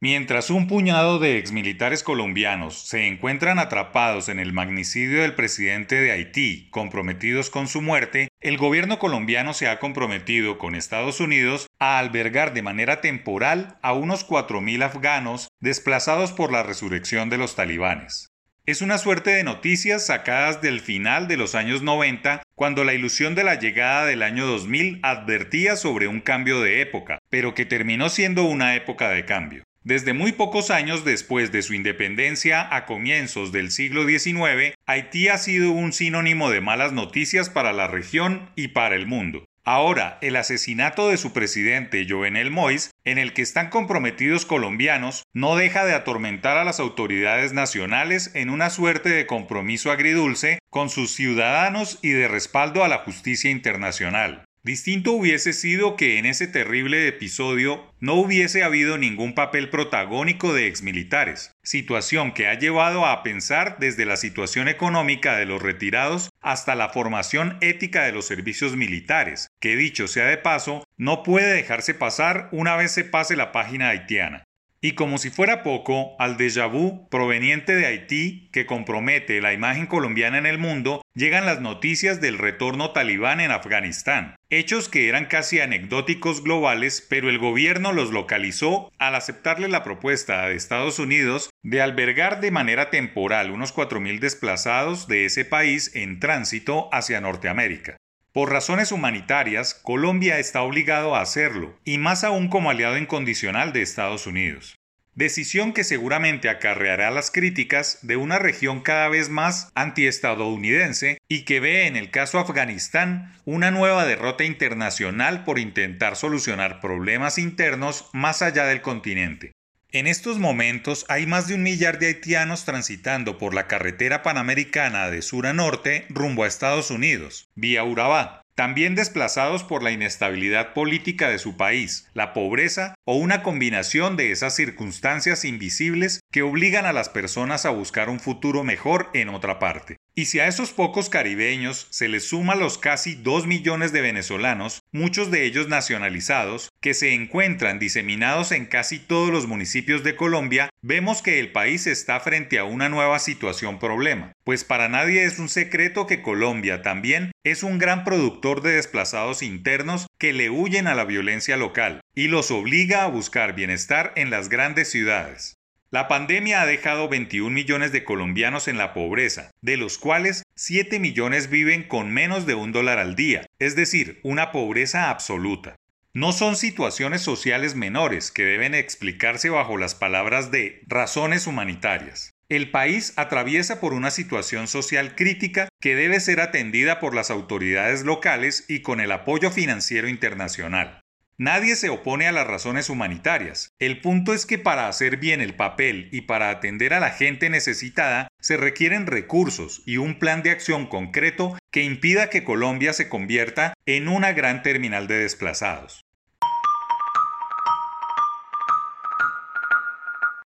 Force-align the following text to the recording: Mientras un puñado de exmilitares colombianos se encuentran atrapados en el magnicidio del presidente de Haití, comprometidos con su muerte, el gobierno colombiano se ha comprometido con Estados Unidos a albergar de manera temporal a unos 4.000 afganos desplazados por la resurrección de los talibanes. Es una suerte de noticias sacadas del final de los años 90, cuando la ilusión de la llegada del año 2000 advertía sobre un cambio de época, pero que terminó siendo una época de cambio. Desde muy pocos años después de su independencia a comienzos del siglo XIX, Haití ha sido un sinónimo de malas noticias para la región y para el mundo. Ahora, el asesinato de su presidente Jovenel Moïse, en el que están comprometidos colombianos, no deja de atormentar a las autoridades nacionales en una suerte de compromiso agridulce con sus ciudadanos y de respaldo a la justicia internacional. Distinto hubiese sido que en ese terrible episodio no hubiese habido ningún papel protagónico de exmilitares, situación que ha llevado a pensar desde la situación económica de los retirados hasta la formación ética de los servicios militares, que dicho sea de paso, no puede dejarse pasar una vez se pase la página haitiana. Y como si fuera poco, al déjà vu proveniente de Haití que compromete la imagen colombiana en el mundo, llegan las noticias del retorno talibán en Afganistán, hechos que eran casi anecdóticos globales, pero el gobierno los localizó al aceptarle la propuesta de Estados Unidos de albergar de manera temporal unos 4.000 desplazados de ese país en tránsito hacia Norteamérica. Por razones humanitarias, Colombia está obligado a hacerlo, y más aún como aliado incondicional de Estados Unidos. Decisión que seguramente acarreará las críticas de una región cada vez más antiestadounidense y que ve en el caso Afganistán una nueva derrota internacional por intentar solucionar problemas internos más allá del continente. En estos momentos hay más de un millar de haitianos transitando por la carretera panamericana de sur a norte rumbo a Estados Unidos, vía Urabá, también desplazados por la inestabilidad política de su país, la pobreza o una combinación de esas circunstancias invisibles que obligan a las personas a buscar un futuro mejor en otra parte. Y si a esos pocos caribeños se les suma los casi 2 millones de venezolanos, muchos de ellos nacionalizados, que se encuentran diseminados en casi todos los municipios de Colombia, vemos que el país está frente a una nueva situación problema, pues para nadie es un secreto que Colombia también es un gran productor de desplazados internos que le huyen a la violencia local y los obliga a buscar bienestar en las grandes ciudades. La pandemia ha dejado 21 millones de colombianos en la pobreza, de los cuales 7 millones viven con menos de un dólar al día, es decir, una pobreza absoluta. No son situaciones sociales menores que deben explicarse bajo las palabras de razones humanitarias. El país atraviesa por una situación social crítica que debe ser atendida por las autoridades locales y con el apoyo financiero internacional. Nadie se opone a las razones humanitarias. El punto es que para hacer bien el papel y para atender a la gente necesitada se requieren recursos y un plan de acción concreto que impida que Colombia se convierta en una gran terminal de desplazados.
Mientras 0.00 0.50
un 0.50 0.68
puñado 0.68 1.18
de 1.18 1.38
exmilitares 1.38 2.04
colombianos 2.04 2.86
se 2.86 3.08
encuentran 3.08 3.58
atrapados 3.58 4.28
en 4.28 4.38
el 4.38 4.52
magnicidio 4.52 5.22
del 5.22 5.34
presidente 5.34 5.96
de 5.96 6.12
Haití, 6.12 6.68
comprometidos 6.70 7.50
con 7.50 7.66
su 7.66 7.82
muerte, 7.82 8.28
el 8.40 8.58
gobierno 8.58 9.00
colombiano 9.00 9.54
se 9.54 9.66
ha 9.66 9.80
comprometido 9.80 10.56
con 10.56 10.76
Estados 10.76 11.18
Unidos 11.18 11.66
a 11.80 11.98
albergar 11.98 12.54
de 12.54 12.62
manera 12.62 13.00
temporal 13.00 13.76
a 13.82 13.92
unos 13.92 14.24
4.000 14.24 14.84
afganos 14.84 15.48
desplazados 15.58 16.30
por 16.30 16.52
la 16.52 16.62
resurrección 16.62 17.28
de 17.28 17.38
los 17.38 17.56
talibanes. 17.56 18.28
Es 18.66 18.82
una 18.82 18.98
suerte 18.98 19.30
de 19.30 19.42
noticias 19.42 20.06
sacadas 20.06 20.62
del 20.62 20.78
final 20.78 21.26
de 21.26 21.38
los 21.38 21.56
años 21.56 21.82
90, 21.82 22.42
cuando 22.54 22.84
la 22.84 22.94
ilusión 22.94 23.34
de 23.34 23.42
la 23.42 23.56
llegada 23.56 24.06
del 24.06 24.22
año 24.22 24.46
2000 24.46 25.00
advertía 25.02 25.74
sobre 25.74 26.06
un 26.06 26.20
cambio 26.20 26.60
de 26.60 26.82
época, 26.82 27.18
pero 27.30 27.54
que 27.54 27.66
terminó 27.66 28.10
siendo 28.10 28.44
una 28.44 28.76
época 28.76 29.08
de 29.08 29.24
cambio. 29.24 29.64
Desde 29.84 30.12
muy 30.12 30.32
pocos 30.32 30.70
años 30.70 31.04
después 31.04 31.52
de 31.52 31.62
su 31.62 31.72
independencia 31.72 32.74
a 32.74 32.84
comienzos 32.84 33.52
del 33.52 33.70
siglo 33.70 34.06
XIX, 34.06 34.74
Haití 34.86 35.28
ha 35.28 35.38
sido 35.38 35.70
un 35.70 35.92
sinónimo 35.92 36.50
de 36.50 36.60
malas 36.60 36.92
noticias 36.92 37.48
para 37.48 37.72
la 37.72 37.86
región 37.86 38.50
y 38.56 38.68
para 38.68 38.96
el 38.96 39.06
mundo. 39.06 39.44
Ahora, 39.64 40.16
el 40.22 40.36
asesinato 40.36 41.10
de 41.10 41.18
su 41.18 41.34
presidente 41.34 42.06
Jovenel 42.08 42.50
Moïse, 42.50 42.90
en 43.04 43.18
el 43.18 43.34
que 43.34 43.42
están 43.42 43.68
comprometidos 43.68 44.46
colombianos, 44.46 45.24
no 45.34 45.56
deja 45.56 45.84
de 45.84 45.92
atormentar 45.92 46.56
a 46.56 46.64
las 46.64 46.80
autoridades 46.80 47.52
nacionales 47.52 48.30
en 48.34 48.48
una 48.48 48.70
suerte 48.70 49.10
de 49.10 49.26
compromiso 49.26 49.92
agridulce 49.92 50.58
con 50.70 50.88
sus 50.88 51.14
ciudadanos 51.14 51.98
y 52.00 52.10
de 52.10 52.28
respaldo 52.28 52.82
a 52.82 52.88
la 52.88 52.98
justicia 52.98 53.50
internacional. 53.50 54.47
Distinto 54.64 55.12
hubiese 55.12 55.52
sido 55.52 55.96
que 55.96 56.18
en 56.18 56.26
ese 56.26 56.48
terrible 56.48 57.06
episodio 57.06 57.94
no 58.00 58.14
hubiese 58.14 58.64
habido 58.64 58.98
ningún 58.98 59.34
papel 59.34 59.70
protagónico 59.70 60.52
de 60.52 60.66
exmilitares, 60.66 61.52
situación 61.62 62.32
que 62.32 62.48
ha 62.48 62.58
llevado 62.58 63.06
a 63.06 63.22
pensar 63.22 63.76
desde 63.78 64.04
la 64.04 64.16
situación 64.16 64.66
económica 64.66 65.36
de 65.36 65.46
los 65.46 65.62
retirados 65.62 66.28
hasta 66.40 66.74
la 66.74 66.88
formación 66.88 67.56
ética 67.60 68.04
de 68.04 68.12
los 68.12 68.26
servicios 68.26 68.76
militares, 68.76 69.48
que 69.60 69.76
dicho 69.76 70.08
sea 70.08 70.26
de 70.26 70.38
paso, 70.38 70.84
no 70.96 71.22
puede 71.22 71.54
dejarse 71.54 71.94
pasar 71.94 72.48
una 72.50 72.74
vez 72.74 72.90
se 72.90 73.04
pase 73.04 73.36
la 73.36 73.52
página 73.52 73.90
haitiana. 73.90 74.47
Y 74.80 74.92
como 74.92 75.18
si 75.18 75.30
fuera 75.30 75.64
poco, 75.64 76.14
al 76.20 76.36
déjà 76.36 76.70
vu 76.70 77.08
proveniente 77.10 77.74
de 77.74 77.86
Haití 77.86 78.48
que 78.52 78.64
compromete 78.64 79.40
la 79.40 79.52
imagen 79.52 79.86
colombiana 79.86 80.38
en 80.38 80.46
el 80.46 80.58
mundo, 80.58 81.02
llegan 81.14 81.46
las 81.46 81.60
noticias 81.60 82.20
del 82.20 82.38
retorno 82.38 82.92
talibán 82.92 83.40
en 83.40 83.50
Afganistán, 83.50 84.36
hechos 84.50 84.88
que 84.88 85.08
eran 85.08 85.26
casi 85.26 85.58
anecdóticos 85.58 86.44
globales, 86.44 87.04
pero 87.10 87.28
el 87.28 87.38
gobierno 87.38 87.92
los 87.92 88.12
localizó 88.12 88.92
al 88.98 89.16
aceptarle 89.16 89.66
la 89.66 89.82
propuesta 89.82 90.46
de 90.46 90.54
Estados 90.54 91.00
Unidos 91.00 91.50
de 91.64 91.82
albergar 91.82 92.40
de 92.40 92.52
manera 92.52 92.88
temporal 92.88 93.50
unos 93.50 93.74
4.000 93.74 94.20
desplazados 94.20 95.08
de 95.08 95.24
ese 95.24 95.44
país 95.44 95.90
en 95.96 96.20
tránsito 96.20 96.88
hacia 96.92 97.20
Norteamérica. 97.20 97.96
Por 98.38 98.52
razones 98.52 98.92
humanitarias, 98.92 99.74
Colombia 99.74 100.38
está 100.38 100.62
obligado 100.62 101.16
a 101.16 101.22
hacerlo, 101.22 101.76
y 101.84 101.98
más 101.98 102.22
aún 102.22 102.46
como 102.46 102.70
aliado 102.70 102.96
incondicional 102.96 103.72
de 103.72 103.82
Estados 103.82 104.28
Unidos. 104.28 104.76
Decisión 105.16 105.72
que 105.72 105.82
seguramente 105.82 106.48
acarreará 106.48 107.10
las 107.10 107.32
críticas 107.32 107.98
de 108.02 108.14
una 108.14 108.38
región 108.38 108.80
cada 108.80 109.08
vez 109.08 109.28
más 109.28 109.72
antiestadounidense 109.74 111.18
y 111.28 111.44
que 111.46 111.58
ve 111.58 111.88
en 111.88 111.96
el 111.96 112.12
caso 112.12 112.38
Afganistán 112.38 113.34
una 113.44 113.72
nueva 113.72 114.06
derrota 114.06 114.44
internacional 114.44 115.42
por 115.42 115.58
intentar 115.58 116.14
solucionar 116.14 116.80
problemas 116.80 117.38
internos 117.38 118.08
más 118.12 118.42
allá 118.42 118.66
del 118.66 118.82
continente. 118.82 119.50
En 119.90 120.06
estos 120.06 120.38
momentos 120.38 121.06
hay 121.08 121.26
más 121.26 121.48
de 121.48 121.54
un 121.54 121.62
millar 121.62 121.98
de 121.98 122.08
haitianos 122.08 122.66
transitando 122.66 123.38
por 123.38 123.54
la 123.54 123.66
carretera 123.66 124.22
panamericana 124.22 125.08
de 125.08 125.22
sur 125.22 125.46
a 125.46 125.54
norte 125.54 126.04
rumbo 126.10 126.44
a 126.44 126.46
Estados 126.46 126.90
Unidos, 126.90 127.48
vía 127.54 127.84
Urabá, 127.84 128.42
también 128.58 128.96
desplazados 128.96 129.62
por 129.62 129.84
la 129.84 129.92
inestabilidad 129.92 130.74
política 130.74 131.28
de 131.28 131.38
su 131.38 131.56
país, 131.56 132.08
la 132.12 132.32
pobreza 132.32 132.96
o 133.04 133.14
una 133.14 133.44
combinación 133.44 134.16
de 134.16 134.32
esas 134.32 134.56
circunstancias 134.56 135.44
invisibles 135.44 136.18
que 136.32 136.42
obligan 136.42 136.84
a 136.84 136.92
las 136.92 137.08
personas 137.08 137.66
a 137.66 137.70
buscar 137.70 138.10
un 138.10 138.18
futuro 138.18 138.64
mejor 138.64 139.10
en 139.14 139.28
otra 139.28 139.60
parte. 139.60 139.96
Y 140.16 140.24
si 140.24 140.40
a 140.40 140.48
esos 140.48 140.72
pocos 140.72 141.08
caribeños 141.08 141.86
se 141.90 142.08
les 142.08 142.30
suma 142.30 142.56
los 142.56 142.76
casi 142.76 143.14
2 143.14 143.46
millones 143.46 143.92
de 143.92 144.00
venezolanos, 144.00 144.80
muchos 144.90 145.30
de 145.30 145.44
ellos 145.44 145.68
nacionalizados, 145.68 146.70
que 146.80 146.92
se 146.92 147.14
encuentran 147.14 147.78
diseminados 147.78 148.50
en 148.50 148.66
casi 148.66 148.98
todos 148.98 149.30
los 149.30 149.46
municipios 149.46 150.02
de 150.02 150.16
Colombia, 150.16 150.70
vemos 150.82 151.22
que 151.22 151.40
el 151.40 151.52
país 151.52 151.86
está 151.86 152.20
frente 152.20 152.58
a 152.58 152.64
una 152.64 152.88
nueva 152.88 153.18
situación 153.18 153.78
problema, 153.78 154.32
pues 154.44 154.64
para 154.64 154.88
nadie 154.88 155.24
es 155.24 155.38
un 155.38 155.48
secreto 155.48 156.06
que 156.06 156.22
Colombia 156.22 156.82
también 156.82 157.32
es 157.44 157.62
un 157.62 157.78
gran 157.78 158.04
productor 158.04 158.62
de 158.62 158.72
desplazados 158.72 159.42
internos 159.42 160.06
que 160.18 160.32
le 160.32 160.50
huyen 160.50 160.86
a 160.86 160.94
la 160.94 161.04
violencia 161.04 161.56
local 161.56 162.00
y 162.14 162.28
los 162.28 162.50
obliga 162.50 163.04
a 163.04 163.08
buscar 163.08 163.54
bienestar 163.54 164.12
en 164.16 164.30
las 164.30 164.48
grandes 164.48 164.90
ciudades. 164.90 165.58
La 165.90 166.06
pandemia 166.06 166.60
ha 166.60 166.66
dejado 166.66 167.08
21 167.08 167.48
millones 167.48 167.92
de 167.92 168.04
colombianos 168.04 168.68
en 168.68 168.76
la 168.76 168.92
pobreza, 168.92 169.50
de 169.62 169.78
los 169.78 169.96
cuales 169.96 170.42
7 170.54 170.98
millones 170.98 171.48
viven 171.48 171.82
con 171.82 172.12
menos 172.12 172.44
de 172.44 172.54
un 172.54 172.72
dólar 172.72 172.98
al 172.98 173.16
día, 173.16 173.46
es 173.58 173.74
decir, 173.74 174.20
una 174.22 174.52
pobreza 174.52 175.08
absoluta. 175.08 175.76
No 176.14 176.32
son 176.32 176.56
situaciones 176.56 177.20
sociales 177.20 177.74
menores 177.74 178.30
que 178.30 178.44
deben 178.44 178.74
explicarse 178.74 179.50
bajo 179.50 179.76
las 179.76 179.94
palabras 179.94 180.50
de 180.50 180.82
razones 180.86 181.46
humanitarias. 181.46 182.32
El 182.48 182.70
país 182.70 183.12
atraviesa 183.16 183.78
por 183.78 183.92
una 183.92 184.10
situación 184.10 184.68
social 184.68 185.14
crítica 185.14 185.68
que 185.80 185.94
debe 185.94 186.18
ser 186.20 186.40
atendida 186.40 186.98
por 186.98 187.14
las 187.14 187.30
autoridades 187.30 188.04
locales 188.04 188.64
y 188.68 188.80
con 188.80 189.00
el 189.00 189.12
apoyo 189.12 189.50
financiero 189.50 190.08
internacional. 190.08 191.02
Nadie 191.36 191.76
se 191.76 191.90
opone 191.90 192.26
a 192.26 192.32
las 192.32 192.46
razones 192.46 192.88
humanitarias. 192.88 193.70
El 193.78 194.00
punto 194.00 194.32
es 194.32 194.46
que 194.46 194.58
para 194.58 194.88
hacer 194.88 195.18
bien 195.18 195.42
el 195.42 195.56
papel 195.56 196.08
y 196.10 196.22
para 196.22 196.48
atender 196.48 196.94
a 196.94 197.00
la 197.00 197.10
gente 197.10 197.50
necesitada 197.50 198.28
se 198.40 198.56
requieren 198.56 199.06
recursos 199.06 199.82
y 199.84 199.98
un 199.98 200.18
plan 200.18 200.42
de 200.42 200.50
acción 200.50 200.86
concreto 200.86 201.57
que 201.70 201.82
impida 201.82 202.30
que 202.30 202.44
Colombia 202.44 202.92
se 202.92 203.08
convierta 203.08 203.74
en 203.86 204.08
una 204.08 204.32
gran 204.32 204.62
terminal 204.62 205.06
de 205.06 205.18
desplazados. 205.18 206.07